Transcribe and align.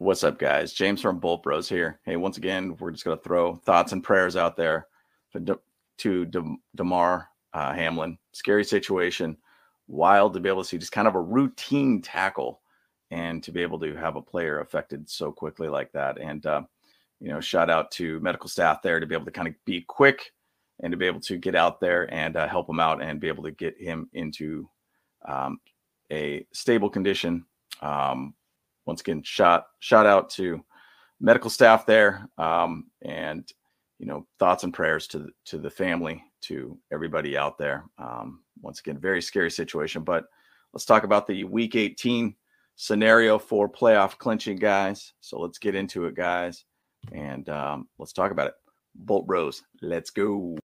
What's 0.00 0.22
up, 0.22 0.38
guys? 0.38 0.72
James 0.72 1.02
from 1.02 1.18
Bolt 1.18 1.42
Bros 1.42 1.68
here. 1.68 1.98
Hey, 2.04 2.14
once 2.14 2.36
again, 2.36 2.76
we're 2.78 2.92
just 2.92 3.04
going 3.04 3.18
to 3.18 3.24
throw 3.24 3.56
thoughts 3.56 3.90
and 3.90 4.02
prayers 4.02 4.36
out 4.36 4.56
there 4.56 4.86
to, 5.32 5.58
to 5.98 6.24
De- 6.24 6.56
Damar 6.76 7.28
uh, 7.52 7.72
Hamlin. 7.72 8.16
Scary 8.30 8.62
situation. 8.62 9.36
Wild 9.88 10.34
to 10.34 10.40
be 10.40 10.48
able 10.48 10.62
to 10.62 10.68
see 10.68 10.78
just 10.78 10.92
kind 10.92 11.08
of 11.08 11.16
a 11.16 11.20
routine 11.20 12.00
tackle 12.00 12.60
and 13.10 13.42
to 13.42 13.50
be 13.50 13.60
able 13.60 13.80
to 13.80 13.96
have 13.96 14.14
a 14.14 14.22
player 14.22 14.60
affected 14.60 15.10
so 15.10 15.32
quickly 15.32 15.66
like 15.66 15.90
that. 15.90 16.20
And, 16.20 16.46
uh, 16.46 16.62
you 17.18 17.30
know, 17.30 17.40
shout 17.40 17.68
out 17.68 17.90
to 17.92 18.20
medical 18.20 18.48
staff 18.48 18.82
there 18.82 19.00
to 19.00 19.06
be 19.06 19.16
able 19.16 19.24
to 19.24 19.32
kind 19.32 19.48
of 19.48 19.54
be 19.64 19.80
quick 19.80 20.32
and 20.78 20.92
to 20.92 20.96
be 20.96 21.06
able 21.06 21.20
to 21.22 21.38
get 21.38 21.56
out 21.56 21.80
there 21.80 22.08
and 22.14 22.36
uh, 22.36 22.46
help 22.46 22.70
him 22.70 22.78
out 22.78 23.02
and 23.02 23.18
be 23.18 23.26
able 23.26 23.42
to 23.42 23.50
get 23.50 23.76
him 23.76 24.08
into 24.12 24.70
um, 25.26 25.58
a 26.12 26.46
stable 26.52 26.88
condition. 26.88 27.44
Um, 27.82 28.34
once 28.88 29.02
again, 29.02 29.22
shout 29.22 29.64
shout 29.80 30.06
out 30.06 30.30
to 30.30 30.64
medical 31.20 31.50
staff 31.50 31.84
there, 31.84 32.26
um, 32.38 32.86
and 33.02 33.46
you 33.98 34.06
know 34.06 34.26
thoughts 34.38 34.64
and 34.64 34.72
prayers 34.72 35.06
to 35.08 35.18
the, 35.18 35.28
to 35.44 35.58
the 35.58 35.68
family, 35.68 36.24
to 36.40 36.76
everybody 36.90 37.36
out 37.36 37.58
there. 37.58 37.84
Um, 37.98 38.40
once 38.62 38.80
again, 38.80 38.98
very 38.98 39.20
scary 39.20 39.50
situation. 39.50 40.04
But 40.04 40.24
let's 40.72 40.86
talk 40.86 41.04
about 41.04 41.26
the 41.26 41.44
Week 41.44 41.76
18 41.76 42.34
scenario 42.76 43.38
for 43.38 43.68
playoff 43.68 44.16
clinching, 44.16 44.56
guys. 44.56 45.12
So 45.20 45.38
let's 45.38 45.58
get 45.58 45.74
into 45.74 46.06
it, 46.06 46.14
guys, 46.14 46.64
and 47.12 47.46
um, 47.50 47.88
let's 47.98 48.14
talk 48.14 48.32
about 48.32 48.46
it. 48.46 48.54
Bolt 48.94 49.26
Bros, 49.26 49.62
let's 49.82 50.08
go. 50.08 50.56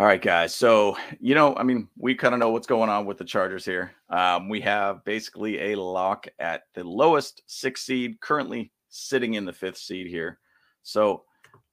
All 0.00 0.06
right, 0.06 0.22
guys. 0.22 0.54
So, 0.54 0.96
you 1.20 1.34
know, 1.34 1.54
I 1.56 1.62
mean, 1.62 1.86
we 1.98 2.14
kind 2.14 2.32
of 2.32 2.40
know 2.40 2.48
what's 2.48 2.66
going 2.66 2.88
on 2.88 3.04
with 3.04 3.18
the 3.18 3.24
Chargers 3.24 3.66
here. 3.66 3.92
Um, 4.08 4.48
we 4.48 4.58
have 4.62 5.04
basically 5.04 5.72
a 5.72 5.78
lock 5.78 6.26
at 6.38 6.62
the 6.72 6.84
lowest 6.84 7.42
six 7.44 7.82
seed, 7.82 8.18
currently 8.22 8.72
sitting 8.88 9.34
in 9.34 9.44
the 9.44 9.52
fifth 9.52 9.76
seed 9.76 10.06
here. 10.06 10.38
So, 10.82 11.24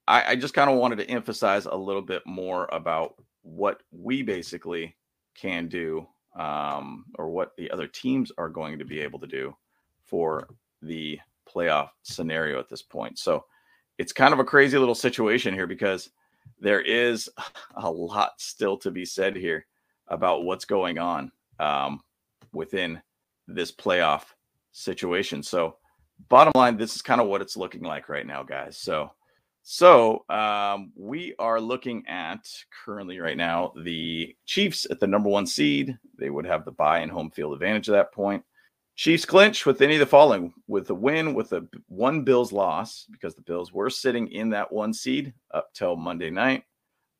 I, 0.09 0.31
I 0.31 0.35
just 0.35 0.53
kind 0.53 0.69
of 0.69 0.75
wanted 0.75 0.97
to 0.97 1.09
emphasize 1.09 1.67
a 1.67 1.73
little 1.73 2.01
bit 2.01 2.21
more 2.25 2.67
about 2.73 3.15
what 3.43 3.81
we 3.91 4.23
basically 4.23 4.97
can 5.33 5.69
do 5.69 6.05
um, 6.37 7.05
or 7.17 7.29
what 7.29 7.55
the 7.55 7.71
other 7.71 7.87
teams 7.87 8.29
are 8.37 8.49
going 8.49 8.77
to 8.77 8.83
be 8.83 8.99
able 8.99 9.19
to 9.19 9.27
do 9.27 9.55
for 10.03 10.49
the 10.81 11.17
playoff 11.49 11.91
scenario 12.03 12.59
at 12.59 12.67
this 12.67 12.81
point. 12.81 13.19
So, 13.19 13.45
it's 13.97 14.11
kind 14.11 14.33
of 14.33 14.39
a 14.39 14.43
crazy 14.43 14.77
little 14.77 14.95
situation 14.95 15.53
here 15.53 15.65
because 15.65 16.09
there 16.59 16.81
is 16.81 17.29
a 17.75 17.89
lot 17.89 18.33
still 18.37 18.77
to 18.77 18.91
be 18.91 19.05
said 19.05 19.35
here 19.35 19.65
about 20.07 20.43
what's 20.43 20.65
going 20.65 20.97
on 20.97 21.31
um, 21.59 22.01
within 22.53 23.01
this 23.47 23.71
playoff 23.71 24.23
situation. 24.71 25.43
So, 25.43 25.77
bottom 26.29 26.53
line, 26.55 26.77
this 26.77 26.95
is 26.95 27.01
kind 27.01 27.21
of 27.21 27.27
what 27.27 27.41
it's 27.41 27.57
looking 27.57 27.83
like 27.83 28.09
right 28.09 28.25
now, 28.25 28.43
guys. 28.43 28.77
So, 28.77 29.11
so 29.63 30.23
um, 30.29 30.91
we 30.95 31.35
are 31.39 31.59
looking 31.59 32.05
at 32.07 32.47
currently 32.85 33.19
right 33.19 33.37
now 33.37 33.73
the 33.83 34.35
Chiefs 34.45 34.87
at 34.89 34.99
the 34.99 35.07
number 35.07 35.29
one 35.29 35.45
seed. 35.45 35.97
They 36.17 36.29
would 36.29 36.45
have 36.45 36.63
the 36.63 36.71
buy 36.71 36.99
and 36.99 37.11
home 37.11 37.31
field 37.31 37.53
advantage 37.53 37.89
at 37.89 37.93
that 37.93 38.13
point. 38.13 38.43
Chiefs 38.97 39.25
clinch 39.25 39.67
with 39.67 39.83
any 39.83 39.93
of 39.93 39.99
the 39.99 40.07
following 40.07 40.51
with 40.67 40.89
a 40.89 40.95
win 40.95 41.35
with 41.35 41.53
a 41.53 41.67
one 41.87 42.23
Bills 42.23 42.51
loss 42.51 43.05
because 43.11 43.35
the 43.35 43.43
Bills 43.43 43.71
were 43.71 43.91
sitting 43.91 44.27
in 44.31 44.49
that 44.49 44.71
one 44.71 44.91
seed 44.91 45.35
up 45.51 45.71
till 45.75 45.95
Monday 45.95 46.31
night. 46.31 46.63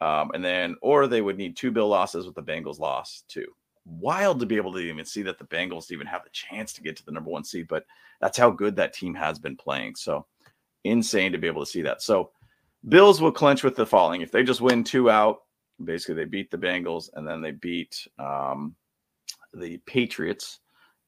Um, 0.02 0.32
and 0.34 0.44
then, 0.44 0.76
or 0.82 1.06
they 1.06 1.22
would 1.22 1.38
need 1.38 1.56
two 1.56 1.70
Bill 1.70 1.88
losses 1.88 2.26
with 2.26 2.34
the 2.34 2.42
Bengals 2.42 2.80
loss 2.80 3.24
too. 3.28 3.46
Wild 3.86 4.40
to 4.40 4.48
be 4.48 4.56
able 4.58 4.74
to 4.74 4.80
even 4.80 5.06
see 5.06 5.22
that 5.22 5.38
the 5.38 5.46
Bengals 5.46 5.92
even 5.92 6.08
have 6.08 6.24
the 6.24 6.32
chance 6.32 6.74
to 6.74 6.82
get 6.82 6.98
to 6.98 7.06
the 7.06 7.12
number 7.12 7.30
one 7.30 7.44
seed, 7.44 7.68
but 7.68 7.86
that's 8.22 8.40
how 8.40 8.50
good 8.50 8.76
that 8.76 8.94
team 8.94 9.14
has 9.14 9.38
been 9.38 9.56
playing. 9.56 9.96
So 9.96 10.26
insane 10.84 11.32
to 11.32 11.38
be 11.38 11.48
able 11.48 11.64
to 11.64 11.72
see 11.72 11.84
that. 11.84 12.02
So 12.02 12.32
Bills 12.90 13.22
will 13.22 13.32
clinch 13.32 13.64
with 13.64 13.76
the 13.76 13.86
following. 13.86 14.22
If 14.22 14.32
they 14.32 14.42
just 14.42 14.62
win 14.62 14.84
two 14.84 15.12
out, 15.12 15.44
basically 15.84 16.16
they 16.16 16.26
beat 16.26 16.50
the 16.50 16.58
Bengals 16.58 17.12
and 17.14 17.28
then 17.28 17.40
they 17.40 17.52
beat 17.52 18.08
um, 18.18 18.76
the 19.54 19.78
Patriots 19.86 20.60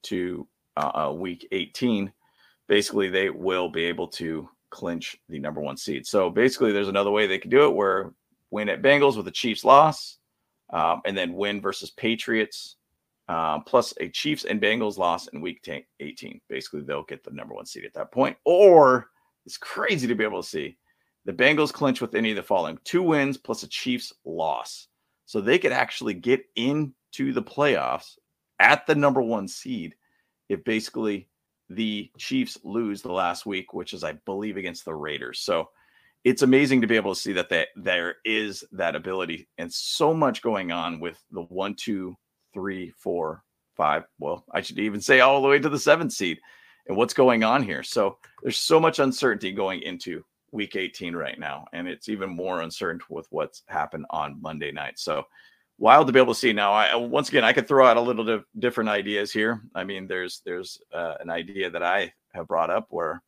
to 0.03 0.47
uh, 0.79 1.07
uh, 1.07 1.12
week 1.12 1.47
18, 1.51 2.12
basically 2.67 3.09
they 3.09 3.29
will 3.29 3.69
be 3.69 3.84
able 3.84 4.07
to 4.07 4.50
clinch 4.69 5.17
the 5.28 5.40
number 5.40 5.62
one 5.62 5.78
seed. 5.78 6.06
So 6.06 6.29
basically, 6.29 6.72
there's 6.72 6.88
another 6.88 7.12
way 7.12 7.28
they 7.28 7.40
could 7.40 7.51
do 7.51 7.66
it 7.66 7.75
where 7.75 8.13
win 8.51 8.69
at 8.69 8.81
Bengals 8.81 9.17
with 9.17 9.28
a 9.28 9.31
Chiefs 9.31 9.63
loss, 9.63 10.17
um, 10.72 11.01
and 11.06 11.17
then 11.17 11.34
win 11.34 11.62
versus 11.62 11.90
Patriots, 11.91 12.78
uh, 13.28 13.59
plus 13.59 13.94
a 14.00 14.09
Chiefs 14.09 14.45
and 14.45 14.62
Bengals 14.62 14.97
loss 14.97 15.28
in 15.28 15.41
week 15.41 15.62
10, 15.63 15.84
18. 16.00 16.40
Basically, 16.47 16.81
they'll 16.81 17.03
get 17.03 17.23
the 17.23 17.31
number 17.31 17.53
one 17.53 17.66
seed 17.66 17.85
at 17.85 17.94
that 17.94 18.11
point. 18.11 18.38
Or 18.46 19.09
it's 19.46 19.57
crazy 19.57 20.07
to 20.07 20.16
be 20.16 20.23
able 20.23 20.41
to 20.41 20.47
see 20.47 20.78
the 21.25 21.34
Bengals 21.34 21.73
clinch 21.73 22.01
with 22.01 22.16
any 22.16 22.31
of 22.31 22.35
the 22.38 22.44
following 22.44 22.79
two 22.84 23.03
wins 23.03 23.38
plus 23.38 23.63
a 23.63 23.67
Chiefs 23.67 24.13
loss. 24.25 24.88
So 25.25 25.41
they 25.41 25.59
could 25.59 25.72
actually 25.72 26.16
get 26.16 26.44
into 26.56 27.34
the 27.34 27.44
playoffs 27.44 28.17
at 28.59 28.88
the 28.88 28.96
number 28.96 29.22
one 29.22 29.47
seed 29.47 29.96
if 30.50 30.64
basically 30.64 31.30
the 31.70 32.12
Chiefs 32.18 32.58
lose 32.64 33.02
the 33.02 33.12
last 33.12 33.46
week, 33.46 33.74
which 33.74 33.94
is, 33.94 34.04
I 34.04 34.14
believe, 34.26 34.58
against 34.58 34.86
the 34.86 34.96
Raiders. 34.96 35.40
So 35.40 35.70
it's 36.24 36.42
amazing 36.42 36.82
to 36.82 36.88
be 36.88 36.96
able 36.96 37.14
to 37.14 37.20
see 37.20 37.34
that, 37.34 37.50
that 37.50 37.70
there 37.76 38.16
is 38.26 38.64
that 38.72 38.96
ability 38.96 39.48
and 39.58 39.72
so 39.72 40.14
much 40.14 40.42
going 40.42 40.72
on 40.72 41.00
with 41.00 41.24
the 41.32 41.44
one, 41.44 41.76
two, 41.76 42.16
three, 42.54 42.92
four, 42.98 43.44
five. 43.78 44.04
Well, 44.20 44.44
I 44.52 44.62
should 44.62 44.80
even 44.80 45.00
say 45.00 45.22
all 45.22 45.42
the 45.42 45.48
way 45.48 45.59
to 45.59 45.70
the 45.70 45.80
seventh 45.80 46.12
seed 46.12 46.40
and 46.88 46.98
what's 46.98 47.14
going 47.14 47.44
on 47.44 47.64
here. 47.64 47.84
So 47.84 48.18
there's 48.42 48.58
so 48.58 48.80
much 48.80 49.00
uncertainty 49.00 49.52
going 49.54 49.82
into 49.84 50.24
week 50.52 50.76
18 50.76 51.16
right 51.16 51.40
now. 51.40 51.66
And 51.72 51.88
it's 51.88 52.09
even 52.09 52.30
more 52.30 52.62
uncertain 52.62 53.00
with 53.09 53.28
what's 53.30 53.64
happened 53.68 54.06
on 54.09 54.42
Monday 54.42 54.72
night. 54.72 55.00
So 55.00 55.24
wild 55.79 56.07
to 56.07 56.13
be 56.13 56.19
able 56.19 56.34
to 56.34 56.40
see. 56.40 56.53
Now, 56.53 56.73
I 56.73 56.95
once 56.95 57.29
again 57.29 57.44
I 57.44 57.53
could 57.53 57.67
throw 57.67 57.88
out 57.88 57.97
a 57.97 58.01
little 58.01 58.25
di- 58.25 58.44
different 58.59 58.90
ideas 58.90 59.31
here. 59.31 59.62
I 59.73 59.84
mean, 59.84 60.07
there's 60.07 60.41
there's 60.45 60.79
uh, 60.94 61.16
an 61.19 61.29
idea 61.29 61.69
that 61.72 61.84
I 61.84 62.13
have 62.34 62.47
brought 62.47 62.69
up 62.69 62.88
where 62.90 63.23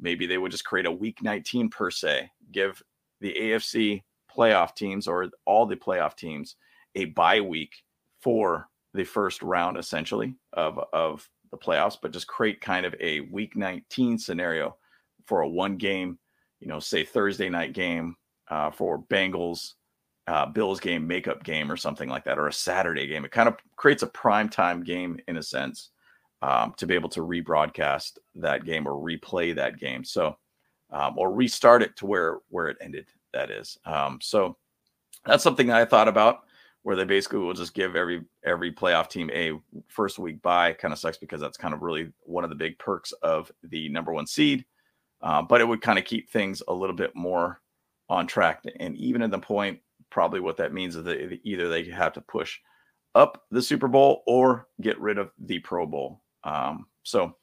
maybe 0.00 0.26
they 0.26 0.38
would 0.38 0.52
just 0.52 0.64
create 0.64 0.86
a 0.86 0.90
week 0.90 1.22
19 1.22 1.68
per 1.68 1.90
se, 1.90 2.30
give 2.52 2.82
the 3.20 3.34
AFC 3.34 4.02
playoff 4.34 4.74
teams 4.74 5.06
or 5.06 5.30
all 5.44 5.66
the 5.66 5.76
playoff 5.76 6.16
teams 6.16 6.56
a 6.94 7.06
bye 7.06 7.40
week 7.40 7.82
for 8.20 8.68
the 8.94 9.04
first 9.04 9.42
round 9.42 9.76
essentially 9.76 10.34
of 10.54 10.78
of 10.92 11.28
the 11.50 11.58
playoffs, 11.58 11.98
but 12.00 12.12
just 12.12 12.26
create 12.26 12.60
kind 12.60 12.86
of 12.86 12.94
a 13.00 13.20
week 13.20 13.56
19 13.56 14.18
scenario 14.18 14.76
for 15.26 15.42
a 15.42 15.48
one 15.48 15.76
game, 15.76 16.18
you 16.60 16.66
know, 16.66 16.80
say 16.80 17.04
Thursday 17.04 17.48
night 17.48 17.72
game 17.72 18.16
uh, 18.48 18.70
for 18.70 19.02
Bengals 19.02 19.74
uh, 20.26 20.46
Bills 20.46 20.80
game 20.80 21.06
makeup 21.06 21.44
game 21.44 21.70
or 21.70 21.76
something 21.76 22.08
like 22.08 22.24
that, 22.24 22.38
or 22.38 22.48
a 22.48 22.52
Saturday 22.52 23.06
game. 23.06 23.24
It 23.24 23.30
kind 23.30 23.48
of 23.48 23.56
creates 23.76 24.02
a 24.02 24.08
prime 24.08 24.48
time 24.48 24.82
game 24.82 25.20
in 25.28 25.36
a 25.36 25.42
sense 25.42 25.90
um, 26.42 26.74
to 26.76 26.86
be 26.86 26.94
able 26.94 27.08
to 27.10 27.20
rebroadcast 27.20 28.18
that 28.36 28.64
game 28.64 28.86
or 28.86 28.92
replay 28.92 29.54
that 29.54 29.78
game. 29.78 30.04
So, 30.04 30.36
um, 30.90 31.18
or 31.18 31.32
restart 31.32 31.82
it 31.82 31.96
to 31.96 32.06
where 32.06 32.38
where 32.48 32.68
it 32.68 32.78
ended. 32.80 33.06
That 33.32 33.50
is. 33.50 33.78
Um, 33.84 34.18
so 34.22 34.56
that's 35.24 35.44
something 35.44 35.66
that 35.68 35.76
I 35.76 35.84
thought 35.84 36.08
about 36.08 36.44
where 36.82 36.96
they 36.96 37.04
basically 37.04 37.40
will 37.40 37.52
just 37.52 37.74
give 37.74 37.96
every 37.96 38.24
every 38.44 38.72
playoff 38.72 39.10
team 39.10 39.30
a 39.32 39.52
first 39.88 40.18
week 40.18 40.40
bye. 40.42 40.72
Kind 40.72 40.92
of 40.92 40.98
sucks 40.98 41.18
because 41.18 41.40
that's 41.40 41.56
kind 41.56 41.74
of 41.74 41.82
really 41.82 42.12
one 42.20 42.44
of 42.44 42.50
the 42.50 42.56
big 42.56 42.78
perks 42.78 43.12
of 43.22 43.50
the 43.62 43.88
number 43.88 44.12
one 44.12 44.26
seed. 44.26 44.64
Uh, 45.22 45.42
but 45.42 45.60
it 45.60 45.64
would 45.64 45.82
kind 45.82 45.98
of 45.98 46.04
keep 46.04 46.30
things 46.30 46.62
a 46.68 46.72
little 46.72 46.94
bit 46.94 47.14
more 47.14 47.60
on 48.08 48.26
track. 48.26 48.62
And 48.78 48.96
even 48.96 49.22
at 49.22 49.30
the 49.30 49.38
point 49.38 49.80
probably 50.10 50.40
what 50.40 50.56
that 50.58 50.72
means 50.72 50.96
is 50.96 51.04
that 51.04 51.38
either 51.44 51.68
they 51.68 51.84
have 51.84 52.12
to 52.14 52.20
push 52.20 52.58
up 53.14 53.44
the 53.50 53.62
Super 53.62 53.88
Bowl 53.88 54.22
or 54.26 54.68
get 54.80 55.00
rid 55.00 55.18
of 55.18 55.30
the 55.38 55.58
Pro 55.60 55.86
Bowl. 55.86 56.22
Um, 56.44 56.86
so 57.02 57.36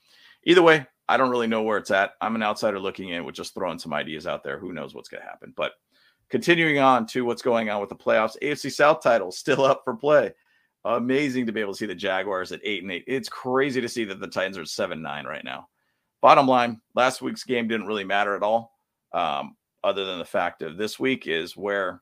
either 0.46 0.62
way, 0.62 0.86
I 1.10 1.18
don't 1.18 1.32
really 1.32 1.48
know 1.48 1.64
where 1.64 1.78
it's 1.78 1.92
at. 1.92 2.12
I'm 2.22 2.36
an 2.36 2.44
outsider 2.44 2.80
looking 2.80 3.10
in 3.10 3.26
with 3.26 3.36
just 3.36 3.54
throwing 3.54 3.80
some 3.80 3.94
ideas 3.94 4.28
out 4.28 4.44
there. 4.44 4.60
Who 4.60 4.72
knows 4.72 4.96
what's 4.96 5.10
going 5.10 5.22
to 5.22 5.30
happen? 5.30 5.54
But 5.56 5.74
continuing 6.30 6.80
on 6.80 7.06
to 7.08 7.26
what's 7.26 7.42
going 7.42 7.70
on 7.70 7.82
with 7.82 7.90
the 7.90 7.96
playoffs, 7.96 8.38
AFC 8.42 8.72
South 8.72 9.02
title 9.02 9.32
still 9.32 9.64
up 9.66 9.82
for 9.84 9.96
play. 9.96 10.32
Amazing 10.86 11.46
to 11.46 11.52
be 11.52 11.62
able 11.62 11.74
to 11.74 11.78
see 11.78 11.86
the 11.86 11.96
Jaguars 11.96 12.52
at 12.52 12.60
eight 12.64 12.84
and 12.84 12.92
eight. 12.92 13.06
It's 13.08 13.30
crazy 13.30 13.82
to 13.82 13.90
see 13.90 14.04
that 14.06 14.20
the 14.20 14.28
Titans 14.28 14.58
are 14.58 14.66
seven 14.66 15.02
nine 15.02 15.26
right 15.26 15.44
now. 15.44 15.68
Bottom 16.22 16.48
line, 16.48 16.82
last 16.94 17.22
week's 17.22 17.44
game 17.44 17.68
didn't 17.68 17.88
really 17.88 18.04
matter 18.04 18.36
at 18.36 18.44
all, 18.44 18.74
um, 19.14 19.56
other 19.84 20.06
than 20.06 20.20
the 20.20 20.26
fact 20.26 20.62
of 20.62 20.78
this 20.78 21.00
week 21.00 21.26
is 21.26 21.58
where 21.58 22.02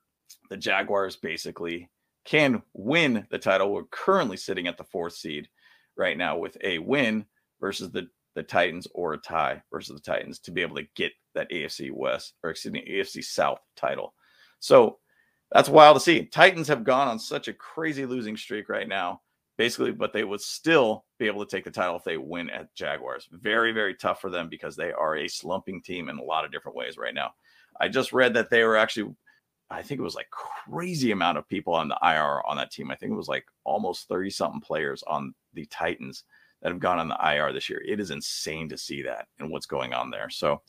the 0.50 0.58
Jaguars 0.58 1.16
basically 1.16 1.90
can 2.26 2.62
win 2.74 3.26
the 3.32 3.40
title. 3.40 3.72
We're 3.72 3.84
currently 3.86 4.38
sitting 4.38 4.68
at 4.68 4.78
the 4.78 4.84
fourth 4.84 5.14
seed 5.14 5.50
right 5.98 6.18
now 6.18 6.38
with 6.38 6.58
a 6.64 6.80
win 6.80 7.26
versus 7.60 7.92
the 7.92 8.08
the 8.34 8.44
Titans 8.44 8.88
or 8.94 9.14
a 9.14 9.18
tie 9.18 9.62
versus 9.72 9.94
the 9.94 10.02
Titans 10.02 10.40
to 10.40 10.52
be 10.52 10.62
able 10.62 10.78
to 10.78 10.88
get 10.96 11.12
that 11.36 11.50
AFC 11.52 11.92
West 11.92 12.34
or 12.44 12.50
excuse 12.50 12.72
me 12.72 12.86
AFC 12.90 13.24
South 13.24 13.60
title. 13.76 14.14
So 14.60 15.00
that's 15.52 15.70
wild 15.70 15.98
to 15.98 16.00
see. 16.00 16.26
Titans 16.26 16.68
have 16.68 16.84
gone 16.84 17.08
on 17.08 17.20
such 17.20 17.48
a 17.48 17.54
crazy 17.54 18.06
losing 18.06 18.38
streak 18.38 18.70
right 18.70 18.88
now, 18.88 19.22
basically, 19.58 19.92
but 19.92 20.14
they 20.14 20.24
would 20.24 20.40
still 20.40 21.06
be 21.20 21.28
able 21.28 21.46
to 21.46 21.56
take 21.56 21.66
the 21.66 21.72
title 21.72 21.98
if 21.98 22.04
they 22.04 22.18
win 22.18 22.50
at 22.50 22.74
Jaguars. 22.74 23.28
Very, 23.32 23.74
very 23.74 23.96
tough 23.96 24.22
for 24.22 24.30
them 24.30 24.48
because 24.48 24.76
they 24.76 24.94
are 24.94 25.18
a 25.18 25.28
slumping 25.28 25.82
team 25.82 26.08
in 26.08 26.18
a 26.18 26.24
lot 26.24 26.46
of 26.46 26.52
different 26.52 26.78
ways 26.78 26.98
right 26.98 27.14
now. 27.14 27.32
I 27.82 27.90
just 27.90 28.14
read 28.14 28.34
that 28.36 28.50
they 28.50 28.64
were 28.64 28.78
actually, 28.78 29.14
I 29.72 29.82
think 29.82 30.00
it 30.00 30.04
was 30.04 30.16
like 30.16 30.30
crazy 30.30 31.12
amount 31.12 31.38
of 31.38 31.48
people 31.48 31.74
on 31.74 31.88
the 31.88 31.98
IR 32.04 32.42
on 32.46 32.58
that 32.58 32.72
team. 32.72 32.92
I 32.92 32.96
think 32.96 33.12
it 33.12 33.16
was 33.16 33.30
like 33.30 33.46
almost 33.64 34.08
30 34.08 34.30
something 34.30 34.62
players 34.62 35.04
on 35.04 35.34
the 35.54 35.66
Titans 35.66 36.24
that 36.62 36.72
have 36.72 36.80
gone 36.80 37.00
on 37.00 37.08
the 37.08 37.18
IR 37.24 37.54
this 37.54 37.70
year. 37.70 37.82
It 37.88 38.00
is 38.00 38.12
insane 38.12 38.70
to 38.70 38.78
see 38.78 39.02
that 39.04 39.28
and 39.40 39.50
what's 39.50 39.66
going 39.66 39.94
on 39.94 40.12
there. 40.12 40.30
So, 40.30 40.62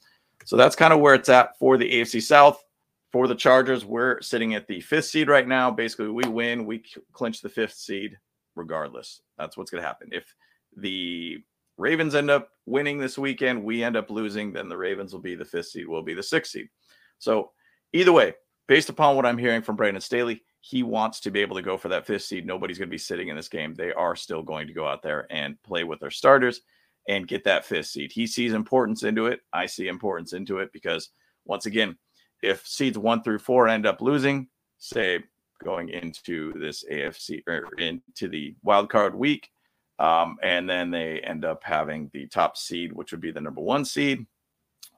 so 0.44 0.56
that's 0.56 0.76
kind 0.76 0.93
of 0.93 1.00
where 1.00 1.14
it's 1.14 1.28
at 1.28 1.58
for 1.58 1.76
the 1.76 1.90
AFC 1.90 2.22
South 2.22 2.64
for 3.12 3.28
the 3.28 3.34
Chargers, 3.34 3.84
we're 3.84 4.20
sitting 4.22 4.54
at 4.54 4.66
the 4.66 4.81
fifth 4.81 5.05
seed 5.05 5.28
right 5.28 5.46
now. 5.46 5.70
Basically, 5.70 6.08
we 6.08 6.25
win, 6.25 6.64
we 6.64 6.82
clinch 7.12 7.43
the 7.43 7.48
fifth 7.48 7.75
seed 7.75 8.19
regardless. 8.56 9.20
That's 9.37 9.56
what's 9.56 9.70
going 9.70 9.82
to 9.82 9.87
happen. 9.87 10.08
If 10.12 10.34
the 10.78 11.44
Ravens 11.76 12.14
end 12.14 12.31
up 12.31 12.48
winning 12.64 12.98
this 12.98 13.19
weekend, 13.19 13.62
we 13.62 13.84
end 13.84 13.96
up 13.96 14.10
losing, 14.10 14.52
then 14.52 14.70
the 14.70 14.78
Ravens 14.78 15.12
will 15.12 15.20
be 15.20 15.34
the 15.34 15.44
fifth 15.44 15.66
seed, 15.66 15.87
will 15.87 16.02
be 16.02 16.14
the 16.14 16.22
sixth 16.22 16.52
seed. 16.52 16.70
So, 17.19 17.50
either 17.93 18.12
way, 18.12 18.32
based 18.66 18.88
upon 18.88 19.16
what 19.16 19.26
I'm 19.26 19.38
hearing 19.38 19.62
from 19.62 19.76
Brandon 19.76 20.00
Staley, 20.00 20.42
he 20.60 20.82
wants 20.82 21.20
to 21.20 21.30
be 21.30 21.40
able 21.40 21.56
to 21.56 21.62
go 21.62 21.76
for 21.76 21.88
that 21.88 22.06
fifth 22.06 22.22
seed. 22.22 22.46
Nobody's 22.46 22.78
going 22.78 22.88
to 22.88 22.94
be 22.94 22.98
sitting 22.98 23.28
in 23.28 23.36
this 23.36 23.48
game. 23.48 23.74
They 23.74 23.92
are 23.92 24.14
still 24.14 24.42
going 24.42 24.68
to 24.68 24.72
go 24.72 24.86
out 24.86 25.02
there 25.02 25.26
and 25.30 25.60
play 25.62 25.84
with 25.84 26.00
their 26.00 26.10
starters 26.10 26.60
and 27.08 27.26
get 27.26 27.44
that 27.44 27.64
fifth 27.64 27.86
seed. 27.86 28.12
He 28.12 28.26
sees 28.26 28.52
importance 28.52 29.02
into 29.02 29.26
it. 29.26 29.40
I 29.52 29.66
see 29.66 29.88
importance 29.88 30.32
into 30.32 30.58
it 30.58 30.72
because, 30.72 31.10
once 31.44 31.66
again, 31.66 31.98
if 32.42 32.66
seeds 32.66 32.96
one 32.96 33.22
through 33.22 33.40
four 33.40 33.68
end 33.68 33.86
up 33.86 34.00
losing, 34.00 34.48
say 34.78 35.24
going 35.62 35.88
into 35.88 36.52
this 36.54 36.84
AFC 36.90 37.42
or 37.48 37.68
into 37.78 38.28
the 38.28 38.54
wild 38.62 38.88
card 38.88 39.14
week, 39.14 39.50
um, 39.98 40.36
and 40.42 40.68
then 40.68 40.90
they 40.90 41.20
end 41.20 41.44
up 41.44 41.62
having 41.64 42.10
the 42.12 42.26
top 42.26 42.56
seed, 42.56 42.92
which 42.92 43.12
would 43.12 43.20
be 43.20 43.30
the 43.30 43.40
number 43.40 43.60
one 43.60 43.84
seed, 43.84 44.26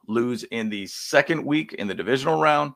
lose 0.08 0.44
in 0.44 0.68
the 0.68 0.86
second 0.86 1.44
week 1.44 1.74
in 1.74 1.86
the 1.86 1.94
divisional 1.94 2.40
round, 2.40 2.72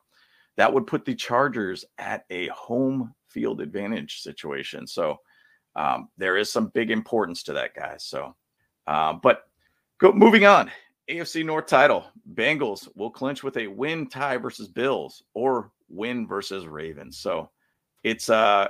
that 0.59 0.73
would 0.73 0.85
put 0.85 1.05
the 1.05 1.15
Chargers 1.15 1.85
at 1.99 2.25
a 2.29 2.47
home 2.47 3.15
field 3.29 3.61
advantage 3.61 4.19
situation. 4.19 4.85
So 4.85 5.15
um, 5.77 6.09
there 6.17 6.35
is 6.35 6.51
some 6.51 6.67
big 6.73 6.91
importance 6.91 7.43
to 7.43 7.53
that, 7.53 7.73
guys. 7.73 8.03
So, 8.03 8.35
uh, 8.85 9.13
but 9.13 9.43
go 10.01 10.11
moving 10.11 10.45
on. 10.45 10.69
AFC 11.09 11.45
North 11.45 11.67
title. 11.67 12.07
Bengals 12.33 12.89
will 12.97 13.09
clinch 13.09 13.41
with 13.41 13.55
a 13.55 13.67
win 13.67 14.09
tie 14.09 14.35
versus 14.35 14.67
Bills 14.67 15.23
or 15.33 15.71
win 15.87 16.27
versus 16.27 16.67
Ravens. 16.67 17.19
So 17.19 17.49
it's 18.03 18.29
uh 18.29 18.67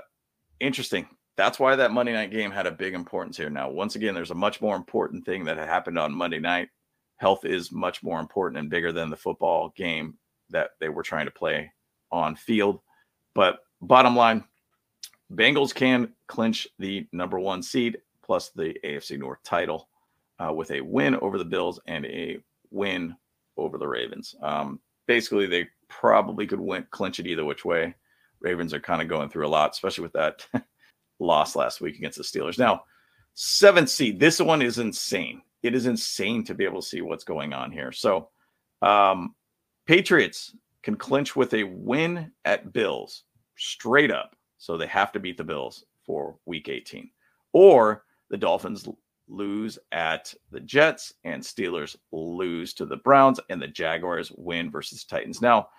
interesting. 0.60 1.08
That's 1.38 1.58
why 1.58 1.76
that 1.76 1.92
Monday 1.92 2.14
night 2.14 2.30
game 2.30 2.52
had 2.52 2.68
a 2.68 2.72
big 2.72 2.94
importance 2.94 3.36
here. 3.36 3.50
Now, 3.50 3.72
once 3.72 3.96
again, 3.96 4.14
there's 4.14 4.30
a 4.30 4.36
much 4.36 4.62
more 4.62 4.76
important 4.76 5.26
thing 5.26 5.44
that 5.46 5.58
happened 5.58 5.98
on 5.98 6.14
Monday 6.14 6.40
night. 6.40 6.70
Health 7.18 7.46
is 7.46 7.72
much 7.72 8.04
more 8.04 8.20
important 8.20 8.60
and 8.60 8.70
bigger 8.70 8.92
than 8.92 9.10
the 9.10 9.18
football 9.18 9.74
game 9.76 10.20
that 10.52 10.72
they 10.80 10.90
were 10.90 11.04
trying 11.04 11.26
to 11.26 11.32
play 11.32 11.72
on 12.12 12.36
field. 12.36 12.80
But 13.34 13.60
bottom 13.82 14.16
line, 14.16 14.44
Bengals 15.34 15.74
can 15.74 16.14
clinch 16.28 16.68
the 16.80 17.08
number 17.12 17.40
one 17.40 17.62
seed 17.62 18.00
plus 18.24 18.50
the 18.50 18.76
AFC 18.84 19.18
North 19.18 19.42
title 19.44 19.90
uh, 20.40 20.54
with 20.54 20.72
a 20.72 20.82
win 20.82 21.16
over 21.16 21.38
the 21.38 21.46
Bills 21.46 21.80
and 21.88 22.06
a 22.06 22.38
win 22.72 23.16
over 23.58 23.78
the 23.78 23.88
Ravens. 23.88 24.36
Um, 24.42 24.80
basically, 25.08 25.46
they 25.46 25.68
probably 25.88 26.48
could 26.48 26.60
win, 26.60 26.86
clinch 26.92 27.20
it 27.20 27.28
either 27.28 27.46
which 27.46 27.66
way. 27.66 27.96
Ravens 28.40 28.74
are 28.74 28.80
kind 28.80 29.02
of 29.02 29.08
going 29.08 29.30
through 29.30 29.46
a 29.46 29.50
lot, 29.50 29.72
especially 29.72 30.04
with 30.04 30.14
that 30.14 30.46
loss 31.20 31.56
last 31.56 31.82
week 31.82 31.98
against 31.98 32.18
the 32.18 32.24
Steelers. 32.24 32.58
Now, 32.58 32.84
seventh 33.34 33.90
seed. 33.90 34.20
This 34.20 34.40
one 34.40 34.62
is 34.62 34.78
insane. 34.78 35.42
It 35.62 35.76
is 35.76 35.86
insane 35.88 36.44
to 36.46 36.54
be 36.54 36.64
able 36.64 36.82
to 36.82 36.88
see 36.88 37.02
what's 37.02 37.26
going 37.26 37.54
on 37.54 37.72
here. 37.72 37.92
So, 37.92 38.30
um, 38.82 39.36
Patriots 39.86 40.56
can 40.90 40.98
clinch 40.98 41.36
with 41.36 41.54
a 41.54 41.64
win 41.66 42.32
at 42.46 42.74
Bills 42.74 43.26
straight 43.56 44.10
up. 44.10 44.36
So 44.58 44.76
they 44.76 44.88
have 44.88 45.12
to 45.12 45.20
beat 45.20 45.38
the 45.38 45.44
Bills 45.44 45.86
for 46.04 46.38
week 46.48 46.68
18. 46.68 47.12
Or 47.54 48.06
the 48.32 48.38
Dolphins 48.38 48.88
lose 49.28 49.78
at 49.92 50.34
the 50.52 50.60
Jets, 50.60 51.14
and 51.24 51.44
Steelers 51.44 51.96
lose 52.12 52.74
to 52.74 52.88
the 52.88 52.98
Browns, 52.98 53.40
and 53.50 53.62
the 53.62 53.68
Jaguars 53.68 54.32
win 54.36 54.72
versus 54.72 55.04
Titans. 55.04 55.42
Now, 55.42 55.70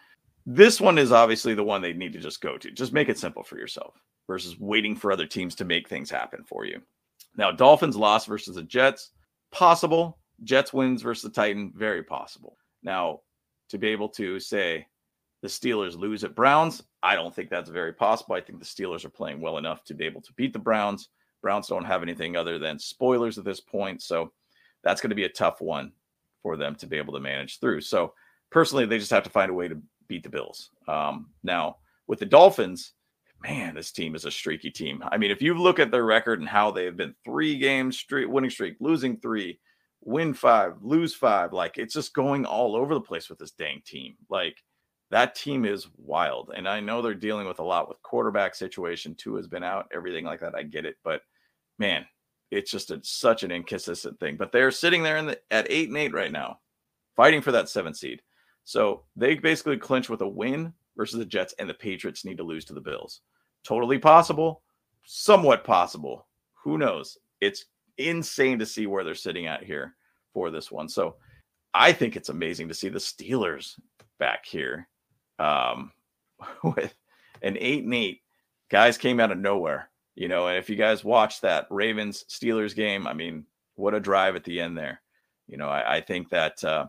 this 0.46 0.80
one 0.80 0.96
is 0.96 1.10
obviously 1.10 1.54
the 1.54 1.64
one 1.64 1.82
they 1.82 1.92
need 1.92 2.12
to 2.12 2.20
just 2.20 2.40
go 2.40 2.56
to. 2.56 2.70
Just 2.70 2.92
make 2.92 3.08
it 3.08 3.18
simple 3.18 3.42
for 3.42 3.58
yourself 3.58 4.00
versus 4.28 4.60
waiting 4.60 4.94
for 4.94 5.10
other 5.10 5.26
teams 5.26 5.56
to 5.56 5.64
make 5.64 5.88
things 5.88 6.08
happen 6.08 6.44
for 6.44 6.64
you. 6.64 6.80
Now, 7.36 7.50
Dolphins 7.50 7.96
loss 7.96 8.26
versus 8.26 8.54
the 8.54 8.62
Jets, 8.62 9.10
possible. 9.50 10.18
Jets 10.44 10.72
wins 10.72 11.02
versus 11.02 11.24
the 11.24 11.30
Titan, 11.30 11.72
very 11.74 12.04
possible. 12.04 12.56
Now, 12.84 13.20
to 13.70 13.78
be 13.78 13.88
able 13.88 14.08
to 14.10 14.38
say 14.38 14.86
the 15.42 15.48
Steelers 15.48 15.96
lose 15.96 16.24
at 16.24 16.34
Browns, 16.34 16.82
I 17.02 17.14
don't 17.14 17.34
think 17.34 17.48
that's 17.48 17.70
very 17.70 17.92
possible. 17.92 18.34
I 18.34 18.40
think 18.40 18.58
the 18.58 18.64
Steelers 18.64 19.04
are 19.04 19.10
playing 19.10 19.40
well 19.40 19.58
enough 19.58 19.84
to 19.84 19.94
be 19.94 20.04
able 20.04 20.20
to 20.22 20.32
beat 20.34 20.52
the 20.52 20.58
Browns. 20.58 21.08
Browns 21.42 21.68
don't 21.68 21.84
have 21.84 22.02
anything 22.02 22.36
other 22.36 22.58
than 22.58 22.78
spoilers 22.78 23.38
at 23.38 23.44
this 23.44 23.60
point. 23.60 24.02
So 24.02 24.32
that's 24.84 25.00
going 25.00 25.10
to 25.10 25.16
be 25.16 25.24
a 25.24 25.30
tough 25.30 25.60
one 25.60 25.92
for 26.42 26.56
them 26.56 26.74
to 26.76 26.86
be 26.86 26.98
able 26.98 27.14
to 27.14 27.20
manage 27.20 27.58
through. 27.58 27.80
So 27.80 28.12
personally, 28.50 28.86
they 28.86 28.98
just 28.98 29.10
have 29.10 29.24
to 29.24 29.30
find 29.30 29.50
a 29.50 29.54
way 29.54 29.68
to 29.68 29.80
beat 30.08 30.22
the 30.22 30.28
Bills. 30.28 30.70
Um, 30.88 31.30
now, 31.42 31.76
with 32.06 32.18
the 32.18 32.26
Dolphins, 32.26 32.92
man, 33.42 33.74
this 33.74 33.92
team 33.92 34.14
is 34.14 34.24
a 34.24 34.30
streaky 34.30 34.70
team. 34.70 35.02
I 35.10 35.16
mean, 35.16 35.30
if 35.30 35.40
you 35.40 35.54
look 35.54 35.78
at 35.78 35.90
their 35.90 36.04
record 36.04 36.40
and 36.40 36.48
how 36.48 36.70
they've 36.70 36.96
been 36.96 37.14
three 37.24 37.56
games 37.56 37.98
straight 37.98 38.28
winning 38.28 38.50
streak, 38.50 38.76
losing 38.80 39.16
three, 39.18 39.58
win 40.02 40.34
five, 40.34 40.74
lose 40.82 41.14
five, 41.14 41.52
like 41.52 41.78
it's 41.78 41.94
just 41.94 42.14
going 42.14 42.44
all 42.44 42.76
over 42.76 42.94
the 42.94 43.00
place 43.00 43.28
with 43.28 43.38
this 43.38 43.52
dang 43.52 43.82
team. 43.84 44.16
Like 44.28 44.62
that 45.10 45.34
team 45.34 45.64
is 45.64 45.88
wild. 45.96 46.52
And 46.54 46.68
I 46.68 46.80
know 46.80 47.02
they're 47.02 47.14
dealing 47.14 47.46
with 47.46 47.58
a 47.58 47.64
lot 47.64 47.88
with 47.88 48.02
quarterback 48.02 48.54
situation. 48.54 49.14
Tua 49.14 49.38
has 49.38 49.48
been 49.48 49.64
out, 49.64 49.90
everything 49.92 50.24
like 50.24 50.40
that. 50.40 50.54
I 50.54 50.62
get 50.62 50.86
it. 50.86 50.96
But 51.02 51.22
man, 51.78 52.06
it's 52.50 52.70
just 52.70 52.90
a, 52.90 53.00
such 53.02 53.42
an 53.42 53.50
inconsistent 53.50 54.18
thing. 54.20 54.36
But 54.36 54.52
they're 54.52 54.70
sitting 54.70 55.02
there 55.02 55.16
in 55.16 55.26
the, 55.26 55.40
at 55.50 55.66
eight 55.70 55.88
and 55.88 55.98
eight 55.98 56.12
right 56.12 56.32
now, 56.32 56.60
fighting 57.16 57.42
for 57.42 57.52
that 57.52 57.68
seven 57.68 57.92
seed. 57.92 58.22
So 58.64 59.02
they 59.16 59.34
basically 59.34 59.78
clinch 59.78 60.08
with 60.08 60.20
a 60.20 60.28
win 60.28 60.72
versus 60.96 61.18
the 61.18 61.24
Jets, 61.24 61.54
and 61.58 61.68
the 61.68 61.74
Patriots 61.74 62.24
need 62.24 62.36
to 62.36 62.44
lose 62.44 62.64
to 62.66 62.74
the 62.74 62.80
Bills. 62.80 63.22
Totally 63.64 63.98
possible, 63.98 64.62
somewhat 65.04 65.64
possible. 65.64 66.26
Who 66.62 66.78
knows? 66.78 67.18
It's 67.40 67.66
insane 67.98 68.58
to 68.58 68.66
see 68.66 68.86
where 68.86 69.02
they're 69.02 69.14
sitting 69.14 69.46
at 69.46 69.64
here 69.64 69.96
for 70.32 70.50
this 70.50 70.70
one. 70.70 70.88
So 70.88 71.16
I 71.74 71.92
think 71.92 72.16
it's 72.16 72.28
amazing 72.28 72.68
to 72.68 72.74
see 72.74 72.88
the 72.88 72.98
Steelers 72.98 73.78
back 74.18 74.44
here 74.44 74.88
um, 75.40 75.92
with 76.62 76.94
an 77.42 77.56
eight 77.58 77.84
and 77.84 77.94
eight. 77.94 78.20
Guys 78.70 78.98
came 78.98 79.18
out 79.18 79.32
of 79.32 79.38
nowhere, 79.38 79.90
you 80.14 80.28
know. 80.28 80.46
And 80.46 80.56
if 80.56 80.70
you 80.70 80.76
guys 80.76 81.02
watched 81.02 81.42
that 81.42 81.66
Ravens 81.70 82.24
Steelers 82.28 82.74
game, 82.74 83.06
I 83.06 83.14
mean, 83.14 83.46
what 83.74 83.94
a 83.94 84.00
drive 84.00 84.36
at 84.36 84.44
the 84.44 84.60
end 84.60 84.78
there. 84.78 85.00
You 85.48 85.56
know, 85.56 85.68
I, 85.68 85.96
I 85.96 86.00
think 86.00 86.30
that 86.30 86.62
uh, 86.62 86.86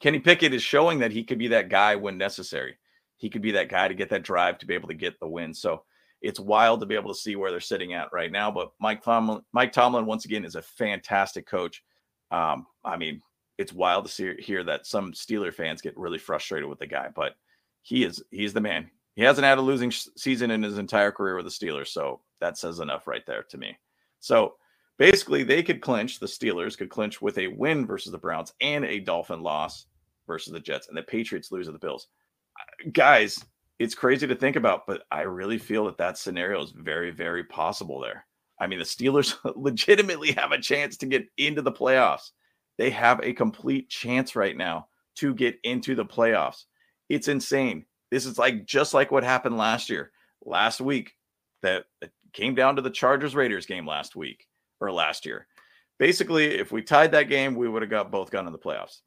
Kenny 0.00 0.20
Pickett 0.20 0.54
is 0.54 0.62
showing 0.62 1.00
that 1.00 1.12
he 1.12 1.24
could 1.24 1.38
be 1.38 1.48
that 1.48 1.68
guy 1.68 1.96
when 1.96 2.16
necessary. 2.16 2.78
He 3.18 3.28
could 3.28 3.42
be 3.42 3.50
that 3.52 3.68
guy 3.68 3.88
to 3.88 3.94
get 3.94 4.08
that 4.10 4.22
drive 4.22 4.58
to 4.58 4.66
be 4.66 4.74
able 4.74 4.88
to 4.88 4.94
get 4.94 5.18
the 5.20 5.28
win. 5.28 5.52
So 5.52 5.82
it's 6.22 6.40
wild 6.40 6.80
to 6.80 6.86
be 6.86 6.94
able 6.94 7.12
to 7.12 7.20
see 7.20 7.36
where 7.36 7.50
they're 7.50 7.60
sitting 7.60 7.92
at 7.92 8.12
right 8.12 8.32
now. 8.32 8.50
But 8.50 8.72
Mike 8.80 9.02
Tomlin, 9.02 9.42
Mike 9.52 9.72
Tomlin, 9.72 10.06
once 10.06 10.24
again, 10.24 10.44
is 10.44 10.54
a 10.54 10.62
fantastic 10.62 11.46
coach. 11.46 11.82
Um, 12.30 12.66
I 12.84 12.96
mean, 12.96 13.20
it's 13.58 13.72
wild 13.72 14.06
to 14.06 14.10
see 14.10 14.34
hear 14.38 14.64
that 14.64 14.86
some 14.86 15.12
Steeler 15.12 15.52
fans 15.52 15.82
get 15.82 15.98
really 15.98 16.18
frustrated 16.18 16.68
with 16.68 16.78
the 16.78 16.86
guy, 16.86 17.08
but 17.14 17.34
he 17.82 18.04
is 18.04 18.22
he's 18.30 18.52
the 18.52 18.60
man. 18.60 18.90
He 19.14 19.22
hasn't 19.22 19.44
had 19.44 19.58
a 19.58 19.62
losing 19.62 19.90
season 19.90 20.50
in 20.50 20.62
his 20.62 20.78
entire 20.78 21.10
career 21.10 21.36
with 21.36 21.44
the 21.44 21.50
Steelers, 21.50 21.88
so 21.88 22.20
that 22.40 22.56
says 22.56 22.78
enough 22.78 23.06
right 23.06 23.26
there 23.26 23.42
to 23.42 23.58
me. 23.58 23.76
So 24.20 24.54
basically, 24.96 25.42
they 25.42 25.62
could 25.62 25.80
clinch. 25.80 26.20
The 26.20 26.26
Steelers 26.26 26.78
could 26.78 26.88
clinch 26.88 27.20
with 27.20 27.38
a 27.38 27.48
win 27.48 27.86
versus 27.86 28.12
the 28.12 28.18
Browns 28.18 28.52
and 28.60 28.84
a 28.84 29.00
Dolphin 29.00 29.42
loss 29.42 29.86
versus 30.26 30.52
the 30.52 30.60
Jets, 30.60 30.88
and 30.88 30.96
the 30.96 31.02
Patriots 31.02 31.50
lose 31.50 31.66
to 31.66 31.72
the 31.72 31.78
Bills. 31.78 32.08
Guys, 32.92 33.44
it's 33.78 33.94
crazy 33.94 34.26
to 34.26 34.34
think 34.34 34.56
about, 34.56 34.86
but 34.86 35.02
I 35.10 35.22
really 35.22 35.58
feel 35.58 35.84
that 35.86 35.98
that 35.98 36.18
scenario 36.18 36.62
is 36.62 36.72
very, 36.72 37.10
very 37.10 37.44
possible 37.44 38.00
there. 38.00 38.26
I 38.60 38.66
mean, 38.66 38.78
the 38.78 38.84
Steelers 38.84 39.36
legitimately 39.56 40.32
have 40.32 40.52
a 40.52 40.60
chance 40.60 40.96
to 40.98 41.06
get 41.06 41.26
into 41.36 41.62
the 41.62 41.72
playoffs. 41.72 42.30
They 42.76 42.90
have 42.90 43.20
a 43.22 43.32
complete 43.32 43.88
chance 43.88 44.36
right 44.36 44.56
now 44.56 44.88
to 45.16 45.34
get 45.34 45.58
into 45.64 45.94
the 45.94 46.04
playoffs. 46.04 46.64
It's 47.08 47.28
insane. 47.28 47.84
This 48.10 48.26
is 48.26 48.38
like 48.38 48.64
just 48.66 48.94
like 48.94 49.10
what 49.10 49.24
happened 49.24 49.56
last 49.56 49.90
year, 49.90 50.12
last 50.44 50.80
week, 50.80 51.14
that 51.62 51.86
came 52.32 52.54
down 52.54 52.76
to 52.76 52.82
the 52.82 52.90
Chargers 52.90 53.34
Raiders 53.34 53.66
game 53.66 53.86
last 53.86 54.16
week 54.16 54.46
or 54.80 54.92
last 54.92 55.26
year. 55.26 55.46
Basically, 55.98 56.58
if 56.58 56.70
we 56.70 56.82
tied 56.82 57.12
that 57.12 57.28
game, 57.28 57.54
we 57.54 57.68
would 57.68 57.82
have 57.82 57.90
got 57.90 58.10
both 58.10 58.30
gone 58.30 58.46
in 58.46 58.52
the 58.52 58.58
playoffs. 58.58 59.00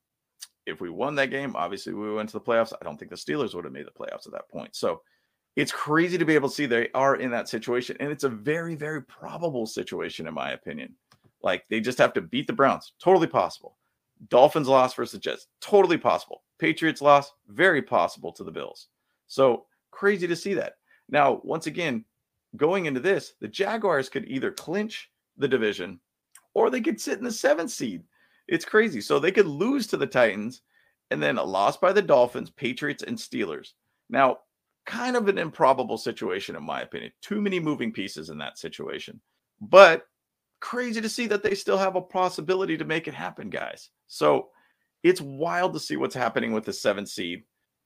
If 0.65 0.81
we 0.81 0.89
won 0.89 1.15
that 1.15 1.31
game, 1.31 1.55
obviously 1.55 1.93
we 1.93 2.13
went 2.13 2.29
to 2.29 2.33
the 2.33 2.41
playoffs. 2.41 2.73
I 2.79 2.83
don't 2.83 2.97
think 2.97 3.09
the 3.09 3.17
Steelers 3.17 3.55
would 3.55 3.65
have 3.65 3.73
made 3.73 3.87
the 3.87 3.91
playoffs 3.91 4.27
at 4.27 4.33
that 4.33 4.49
point. 4.49 4.75
So 4.75 5.01
it's 5.55 5.71
crazy 5.71 6.17
to 6.17 6.25
be 6.25 6.35
able 6.35 6.49
to 6.49 6.55
see 6.55 6.65
they 6.65 6.89
are 6.93 7.15
in 7.15 7.31
that 7.31 7.49
situation. 7.49 7.97
And 7.99 8.11
it's 8.11 8.23
a 8.23 8.29
very, 8.29 8.75
very 8.75 9.01
probable 9.03 9.65
situation, 9.65 10.27
in 10.27 10.33
my 10.33 10.51
opinion. 10.51 10.95
Like 11.41 11.63
they 11.69 11.79
just 11.79 11.97
have 11.97 12.13
to 12.13 12.21
beat 12.21 12.47
the 12.47 12.53
Browns. 12.53 12.93
Totally 13.01 13.27
possible. 13.27 13.77
Dolphins 14.29 14.67
loss 14.67 14.93
versus 14.93 15.19
Jets. 15.19 15.47
Totally 15.61 15.97
possible. 15.97 16.43
Patriots 16.61 17.01
loss. 17.01 17.33
Very 17.47 17.81
possible 17.81 18.31
to 18.31 18.43
the 18.43 18.51
Bills. 18.51 18.87
So 19.27 19.65
crazy 19.89 20.27
to 20.27 20.35
see 20.35 20.53
that. 20.53 20.75
Now, 21.09 21.41
once 21.43 21.65
again, 21.65 22.05
going 22.55 22.85
into 22.85 22.99
this, 22.99 23.33
the 23.41 23.47
Jaguars 23.47 24.09
could 24.09 24.25
either 24.27 24.51
clinch 24.51 25.09
the 25.37 25.47
division 25.47 25.99
or 26.53 26.69
they 26.69 26.79
could 26.79 27.01
sit 27.01 27.17
in 27.17 27.23
the 27.23 27.31
seventh 27.31 27.71
seed. 27.71 28.03
It's 28.47 28.63
crazy. 28.63 29.01
So 29.01 29.17
they 29.17 29.31
could 29.31 29.47
lose 29.47 29.87
to 29.87 29.97
the 29.97 30.05
Titans 30.05 30.61
and 31.09 31.21
then 31.21 31.39
a 31.39 31.43
loss 31.43 31.77
by 31.77 31.91
the 31.93 32.01
Dolphins, 32.01 32.51
Patriots, 32.51 33.03
and 33.03 33.17
Steelers. 33.17 33.69
Now, 34.09 34.37
kind 34.85 35.15
of 35.15 35.27
an 35.27 35.39
improbable 35.39 35.97
situation, 35.97 36.55
in 36.55 36.63
my 36.63 36.81
opinion. 36.81 37.11
Too 37.21 37.41
many 37.41 37.59
moving 37.59 37.91
pieces 37.91 38.29
in 38.29 38.37
that 38.37 38.59
situation. 38.59 39.19
But 39.61 40.05
crazy 40.59 41.01
to 41.01 41.09
see 41.09 41.25
that 41.27 41.41
they 41.41 41.55
still 41.55 41.77
have 41.77 41.95
a 41.95 42.01
possibility 42.01 42.77
to 42.77 42.85
make 42.85 43.07
it 43.07 43.13
happen, 43.15 43.49
guys. 43.49 43.89
So 44.07 44.49
it's 45.03 45.21
wild 45.21 45.73
to 45.73 45.79
see 45.79 45.97
what's 45.97 46.15
happening 46.15 46.51
with 46.51 46.65
the 46.65 46.73
seventh 46.73 47.09
seed 47.09 47.43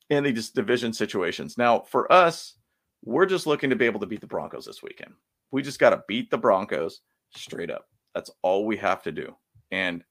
in 0.10 0.24
these 0.24 0.50
division 0.50 0.94
situations. 0.94 1.58
Now, 1.58 1.82
for 1.82 2.12
us, 2.12 2.58
we're 3.04 3.26
just 3.26 3.48
looking 3.48 3.70
to 3.70 3.76
be 3.76 3.86
able 3.86 4.00
to 4.00 4.06
beat 4.06 4.22
the 4.22 4.28
Broncos 4.28 4.66
this 4.66 4.84
weekend. 4.84 5.14
We 5.52 5.62
just 5.62 5.80
got 5.80 5.92
to 5.92 6.04
beat 6.08 6.30
the 6.30 6.38
Broncos 6.38 7.02
straight 7.36 7.72
up. 7.72 7.88
That's 8.14 8.32
all 8.42 8.66
we 8.66 8.78
have 8.78 9.04
to 9.04 9.12
do. 9.12 9.36
And 9.72 10.04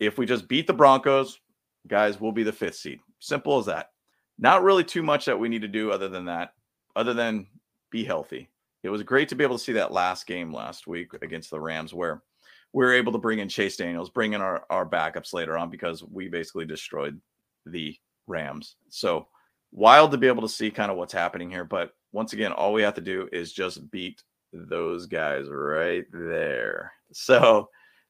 if 0.00 0.18
we 0.18 0.26
just 0.26 0.48
beat 0.48 0.66
the 0.66 0.72
Broncos, 0.72 1.40
guys, 1.86 2.20
we'll 2.20 2.32
be 2.32 2.42
the 2.42 2.52
fifth 2.52 2.76
seed. 2.76 3.00
Simple 3.20 3.58
as 3.58 3.66
that. 3.66 3.90
Not 4.38 4.62
really 4.62 4.84
too 4.84 5.02
much 5.02 5.24
that 5.26 5.38
we 5.38 5.48
need 5.48 5.62
to 5.62 5.68
do 5.68 5.90
other 5.90 6.08
than 6.08 6.24
that, 6.26 6.54
other 6.96 7.14
than 7.14 7.46
be 7.90 8.04
healthy. 8.04 8.50
It 8.82 8.90
was 8.90 9.02
great 9.02 9.28
to 9.30 9.34
be 9.34 9.44
able 9.44 9.56
to 9.56 9.64
see 9.64 9.72
that 9.72 9.92
last 9.92 10.26
game 10.26 10.52
last 10.52 10.86
week 10.86 11.12
against 11.22 11.50
the 11.50 11.60
Rams 11.60 11.94
where 11.94 12.22
we 12.74 12.84
were 12.84 12.92
able 12.92 13.12
to 13.12 13.18
bring 13.18 13.38
in 13.38 13.48
Chase 13.48 13.76
Daniels, 13.76 14.10
bring 14.10 14.32
in 14.32 14.40
our, 14.40 14.64
our 14.68 14.84
backups 14.84 15.32
later 15.32 15.56
on 15.56 15.70
because 15.70 16.02
we 16.02 16.28
basically 16.28 16.66
destroyed 16.66 17.20
the 17.66 17.96
Rams. 18.26 18.74
So 18.88 19.28
wild 19.70 20.10
to 20.10 20.18
be 20.18 20.26
able 20.26 20.42
to 20.42 20.48
see 20.48 20.72
kind 20.72 20.90
of 20.90 20.96
what's 20.96 21.12
happening 21.12 21.48
here. 21.48 21.64
But 21.64 21.92
once 22.10 22.32
again, 22.32 22.50
all 22.50 22.72
we 22.72 22.82
have 22.82 22.94
to 22.94 23.00
do 23.00 23.28
is 23.32 23.52
just 23.52 23.88
beat 23.92 24.20
those 24.52 25.06
guys 25.06 25.46
right 25.48 26.04
there. 26.12 26.92
So 27.12 27.68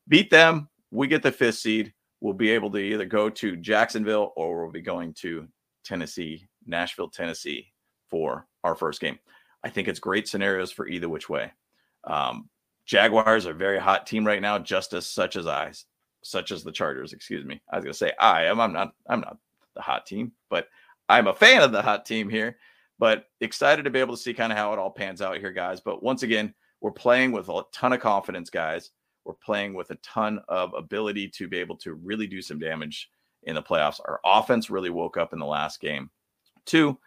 beat 0.08 0.30
them. 0.30 0.70
We 0.90 1.08
get 1.08 1.22
the 1.22 1.30
fifth 1.30 1.56
seed. 1.56 1.92
We'll 2.22 2.32
be 2.32 2.50
able 2.50 2.70
to 2.70 2.78
either 2.78 3.04
go 3.04 3.28
to 3.28 3.56
Jacksonville 3.56 4.32
or 4.34 4.62
we'll 4.62 4.72
be 4.72 4.80
going 4.80 5.12
to 5.14 5.46
Tennessee, 5.84 6.48
Nashville, 6.64 7.10
Tennessee 7.10 7.70
for 8.08 8.46
our 8.62 8.74
first 8.74 9.02
game. 9.02 9.18
I 9.62 9.68
think 9.68 9.88
it's 9.88 10.00
great 10.00 10.26
scenarios 10.26 10.72
for 10.72 10.88
either 10.88 11.10
which 11.10 11.28
way. 11.28 11.52
Um, 12.04 12.48
Jaguars 12.86 13.46
are 13.46 13.52
a 13.52 13.54
very 13.54 13.78
hot 13.78 14.06
team 14.06 14.26
right 14.26 14.42
now, 14.42 14.58
just 14.58 14.92
as 14.92 15.06
such 15.06 15.36
as 15.36 15.46
I, 15.46 15.72
such 16.22 16.52
as 16.52 16.62
the 16.62 16.72
Chargers. 16.72 17.12
Excuse 17.12 17.44
me. 17.44 17.60
I 17.70 17.76
was 17.76 17.84
gonna 17.84 17.94
say 17.94 18.12
I 18.18 18.44
am. 18.44 18.60
I'm 18.60 18.72
not. 18.72 18.94
I'm 19.08 19.20
not 19.20 19.38
the 19.74 19.82
hot 19.82 20.06
team, 20.06 20.32
but 20.50 20.68
I'm 21.08 21.26
a 21.26 21.34
fan 21.34 21.62
of 21.62 21.72
the 21.72 21.82
hot 21.82 22.06
team 22.06 22.28
here. 22.28 22.58
But 22.98 23.26
excited 23.40 23.84
to 23.84 23.90
be 23.90 23.98
able 23.98 24.16
to 24.16 24.22
see 24.22 24.34
kind 24.34 24.52
of 24.52 24.58
how 24.58 24.72
it 24.72 24.78
all 24.78 24.90
pans 24.90 25.20
out 25.20 25.38
here, 25.38 25.50
guys. 25.50 25.80
But 25.80 26.02
once 26.02 26.22
again, 26.22 26.54
we're 26.80 26.92
playing 26.92 27.32
with 27.32 27.48
a 27.48 27.62
ton 27.72 27.92
of 27.92 28.00
confidence, 28.00 28.50
guys. 28.50 28.90
We're 29.24 29.34
playing 29.34 29.74
with 29.74 29.90
a 29.90 29.96
ton 29.96 30.40
of 30.48 30.74
ability 30.74 31.28
to 31.28 31.48
be 31.48 31.58
able 31.58 31.76
to 31.78 31.94
really 31.94 32.26
do 32.26 32.42
some 32.42 32.58
damage 32.58 33.10
in 33.44 33.54
the 33.54 33.62
playoffs. 33.62 34.00
Our 34.04 34.20
offense 34.24 34.70
really 34.70 34.90
woke 34.90 35.16
up 35.16 35.32
in 35.32 35.38
the 35.38 35.46
last 35.46 35.80
game. 35.80 36.10
Two, 36.66 36.98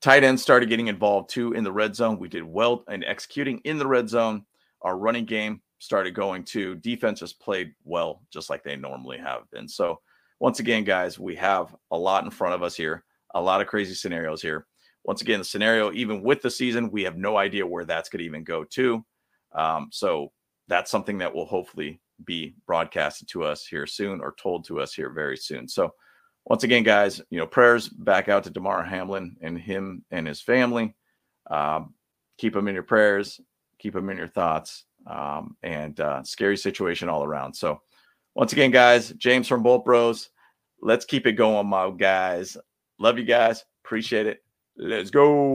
tight 0.00 0.24
ends 0.24 0.42
started 0.42 0.68
getting 0.68 0.88
involved 0.88 1.30
too 1.30 1.52
in 1.52 1.64
the 1.64 1.72
red 1.72 1.94
zone. 1.94 2.18
We 2.18 2.28
did 2.28 2.42
well 2.42 2.84
in 2.88 3.04
executing 3.04 3.58
in 3.64 3.78
the 3.78 3.86
red 3.86 4.08
zone. 4.08 4.44
Our 4.82 4.96
running 4.96 5.24
game 5.24 5.60
started 5.78 6.14
going 6.14 6.44
too. 6.44 6.76
Defense 6.76 7.20
just 7.20 7.40
played 7.40 7.72
well, 7.84 8.22
just 8.32 8.50
like 8.50 8.62
they 8.62 8.76
normally 8.76 9.18
have 9.18 9.50
been. 9.50 9.68
So, 9.68 10.00
once 10.40 10.60
again, 10.60 10.84
guys, 10.84 11.18
we 11.18 11.34
have 11.36 11.74
a 11.90 11.98
lot 11.98 12.24
in 12.24 12.30
front 12.30 12.54
of 12.54 12.62
us 12.62 12.76
here, 12.76 13.04
a 13.34 13.40
lot 13.40 13.60
of 13.60 13.66
crazy 13.66 13.94
scenarios 13.94 14.40
here. 14.40 14.66
Once 15.04 15.22
again, 15.22 15.38
the 15.38 15.44
scenario, 15.44 15.92
even 15.92 16.22
with 16.22 16.42
the 16.42 16.50
season, 16.50 16.90
we 16.90 17.02
have 17.02 17.16
no 17.16 17.36
idea 17.36 17.66
where 17.66 17.84
that's 17.84 18.08
going 18.08 18.18
to 18.18 18.24
even 18.24 18.44
go 18.44 18.64
to. 18.64 19.04
Um, 19.52 19.88
so, 19.92 20.32
that's 20.68 20.90
something 20.90 21.18
that 21.18 21.34
will 21.34 21.46
hopefully 21.46 22.00
be 22.24 22.54
broadcasted 22.66 23.28
to 23.28 23.44
us 23.44 23.66
here 23.66 23.86
soon 23.86 24.20
or 24.20 24.34
told 24.40 24.64
to 24.66 24.80
us 24.80 24.92
here 24.92 25.10
very 25.10 25.36
soon. 25.36 25.68
So, 25.68 25.92
once 26.44 26.64
again, 26.64 26.82
guys, 26.82 27.20
you 27.30 27.38
know, 27.38 27.46
prayers 27.46 27.88
back 27.88 28.28
out 28.28 28.44
to 28.44 28.50
Damar 28.50 28.82
Hamlin 28.82 29.36
and 29.42 29.58
him 29.58 30.04
and 30.10 30.26
his 30.26 30.40
family. 30.40 30.94
Um, 31.50 31.94
keep 32.38 32.54
them 32.54 32.68
in 32.68 32.74
your 32.74 32.84
prayers, 32.84 33.38
keep 33.78 33.94
them 33.94 34.10
in 34.10 34.16
your 34.16 34.28
thoughts, 34.28 34.84
um, 35.06 35.56
and 35.62 35.98
uh, 36.00 36.22
scary 36.22 36.56
situation 36.56 37.08
all 37.08 37.24
around. 37.24 37.54
So, 37.54 37.80
once 38.34 38.52
again, 38.52 38.70
guys, 38.70 39.10
James 39.12 39.48
from 39.48 39.62
Bolt 39.62 39.84
Bros, 39.84 40.30
let's 40.80 41.04
keep 41.04 41.26
it 41.26 41.32
going, 41.32 41.66
my 41.66 41.90
guys. 41.90 42.56
Love 42.98 43.18
you 43.18 43.24
guys. 43.24 43.64
Appreciate 43.84 44.26
it. 44.26 44.44
Let's 44.76 45.10
go. 45.10 45.54